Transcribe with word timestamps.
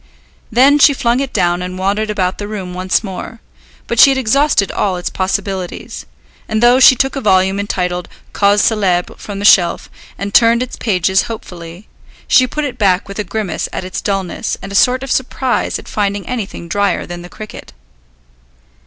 Then 0.51 0.79
she 0.79 0.95
flung 0.95 1.19
it 1.19 1.31
down 1.31 1.61
and 1.61 1.77
wandered 1.77 2.09
about 2.09 2.39
the 2.39 2.47
room 2.47 2.73
once 2.73 3.03
more; 3.03 3.39
but 3.85 3.99
she 3.99 4.09
had 4.09 4.17
exhausted 4.17 4.71
all 4.71 4.97
its 4.97 5.11
possibilities; 5.11 6.07
and 6.49 6.63
though 6.63 6.79
she 6.79 6.95
took 6.95 7.15
a 7.15 7.21
volume 7.21 7.59
entitled 7.59 8.09
Causes 8.33 8.65
Célèbres 8.65 9.19
from 9.19 9.37
the 9.37 9.45
shelf, 9.45 9.91
and 10.17 10.33
turned 10.33 10.63
its 10.63 10.75
pages 10.75 11.27
hopefully, 11.29 11.87
she 12.27 12.47
put 12.47 12.65
it 12.65 12.79
back 12.79 13.07
with 13.07 13.19
a 13.19 13.23
grimace 13.23 13.69
at 13.71 13.85
its 13.85 14.01
dullness 14.01 14.57
and 14.59 14.71
a 14.71 14.73
sort 14.73 15.03
of 15.03 15.11
surprise 15.11 15.77
at 15.77 15.87
finding 15.87 16.25
anything 16.25 16.67
drier 16.67 17.05
than 17.05 17.21
the 17.21 17.29
cricket. 17.29 17.71